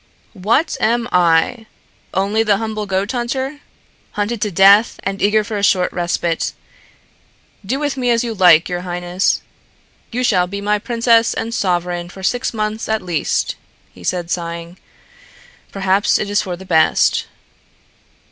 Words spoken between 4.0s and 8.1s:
hunted to death and eager for a short respite. Do with me